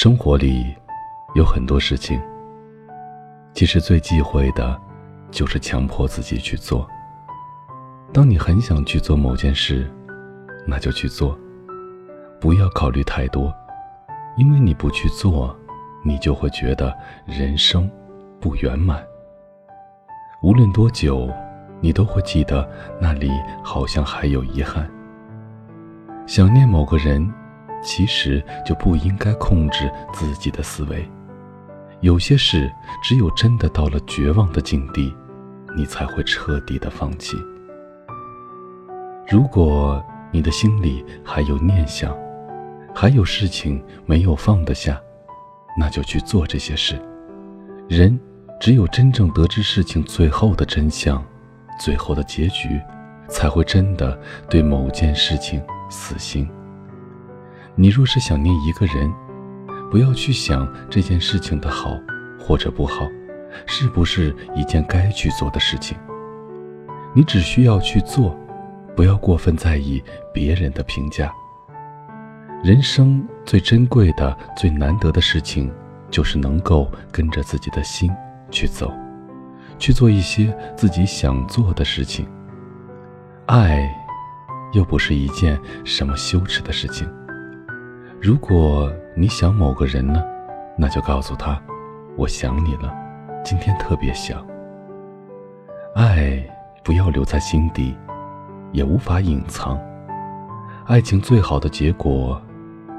[0.00, 0.72] 生活里
[1.34, 2.22] 有很多事情，
[3.52, 4.80] 其实最忌讳的，
[5.28, 6.88] 就是强迫自己去做。
[8.12, 9.92] 当你很想去做某件事，
[10.68, 11.36] 那就去做，
[12.40, 13.52] 不要考虑太多，
[14.36, 15.52] 因为你不去做，
[16.04, 17.90] 你就会觉得人生
[18.38, 19.04] 不圆满。
[20.44, 21.28] 无论多久，
[21.80, 22.64] 你都会记得
[23.00, 23.32] 那里
[23.64, 24.88] 好像还有遗憾。
[26.24, 27.28] 想念某个人。
[27.82, 31.08] 其实就不应该控制自己的思维，
[32.00, 32.70] 有些事
[33.02, 35.14] 只有真的到了绝望的境地，
[35.76, 37.36] 你才会彻底的放弃。
[39.28, 42.16] 如果你的心里还有念想，
[42.94, 45.00] 还有事情没有放得下，
[45.78, 47.00] 那就去做这些事。
[47.88, 48.18] 人
[48.60, 51.24] 只有真正得知事情最后的真相，
[51.78, 52.80] 最后的结局，
[53.28, 54.18] 才会真的
[54.50, 56.48] 对某件事情死心。
[57.80, 59.08] 你若是想念一个人，
[59.88, 61.96] 不要去想这件事情的好
[62.36, 63.06] 或者不好，
[63.66, 65.96] 是不是一件该去做的事情。
[67.14, 68.36] 你只需要去做，
[68.96, 70.02] 不要过分在意
[70.34, 71.32] 别人的评价。
[72.64, 75.72] 人生最珍贵的、最难得的事情，
[76.10, 78.10] 就是能够跟着自己的心
[78.50, 78.92] 去走，
[79.78, 82.26] 去做一些自己想做的事情。
[83.46, 83.88] 爱，
[84.72, 87.08] 又不是一件什么羞耻的事情。
[88.20, 90.20] 如果你想某个人呢，
[90.76, 91.62] 那就告诉他，
[92.16, 92.92] 我想你了，
[93.44, 94.44] 今天特别想。
[95.94, 96.44] 爱
[96.82, 97.96] 不要留在心底，
[98.72, 99.80] 也无法隐藏。
[100.86, 102.42] 爱情最好的结果，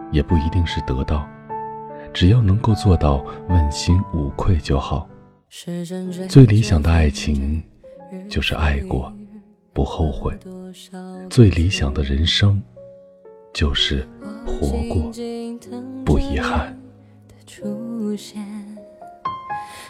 [0.09, 1.27] 也不一定是得到，
[2.13, 5.05] 只要能够做到问心无愧就好。
[6.29, 7.61] 最理想的爱情，
[8.29, 9.11] 就是爱过，
[9.73, 10.33] 不后悔。
[11.29, 12.63] 最理想的人生，
[13.51, 14.07] 就是。
[14.49, 15.11] 活过，
[16.03, 16.75] 不遗憾。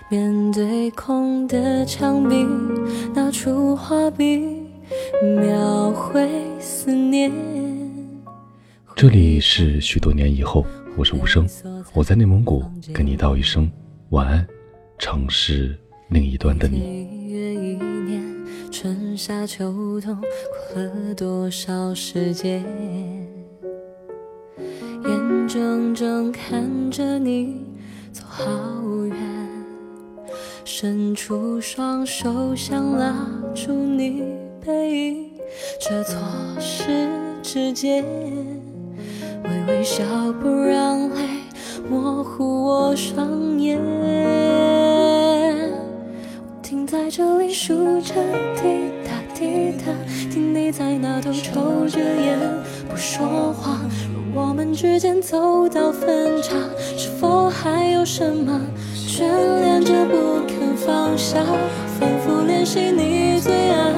[0.09, 2.45] 面对空的墙壁，
[3.13, 4.63] 拿出画笔，
[5.39, 6.28] 描绘
[6.59, 7.31] 思念。
[8.95, 10.66] 这里是许多年以后，
[10.97, 11.47] 我是无声，
[11.94, 13.72] 我在内蒙古跟你道一声
[14.09, 14.45] 晚安。
[14.97, 15.78] 城市
[16.09, 17.07] 另一端的你。
[18.72, 20.17] 春夏秋冬，
[20.73, 22.63] 过了多少时间？
[25.59, 27.66] 怔怔看着你
[28.14, 28.46] 走好
[29.06, 29.18] 远，
[30.64, 33.14] 伸出双手想拉
[33.53, 34.24] 住你
[34.66, 35.31] 背影，
[35.81, 36.18] 却错
[36.62, 37.09] 失
[37.44, 38.06] 指尖。
[39.44, 40.06] 微微笑
[40.42, 41.28] 不让泪
[41.90, 43.78] 模糊我双眼，
[46.47, 48.14] 我停在这里数着
[48.56, 49.91] 滴答滴答，
[50.31, 51.59] 听你在那头抽
[52.99, 53.79] 说话。
[54.33, 56.53] 我们之间走到分岔，
[56.97, 58.61] 是否还有什么
[58.93, 61.43] 眷恋着不肯放下？
[61.99, 63.93] 反复练习你最爱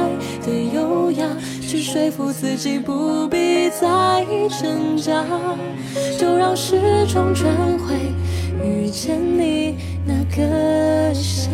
[0.46, 1.26] 的优雅，
[1.62, 4.26] 去说服自己不必再
[4.62, 5.26] 挣扎，
[6.18, 6.80] 就让时
[7.12, 7.96] 钟转回
[8.64, 11.50] 遇见你那个夏。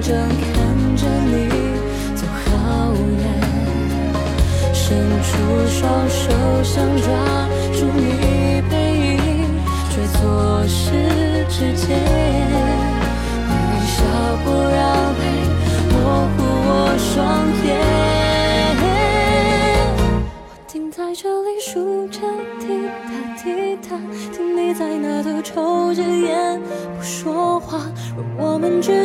[0.00, 1.48] 正看着你
[2.14, 3.24] 走好远。
[4.72, 5.30] 伸出
[5.66, 6.30] 双手
[6.62, 8.62] 想抓住你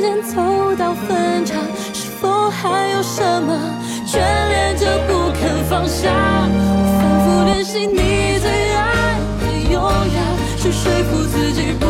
[0.03, 0.35] 间走
[0.75, 1.55] 到分岔，
[1.93, 3.57] 是否还有什么
[4.05, 4.17] 眷
[4.49, 6.11] 恋着不肯放下？
[6.11, 10.19] 我反复练习你最爱的优雅，
[10.57, 11.85] 去说服自己不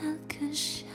[0.00, 0.87] 那颗心。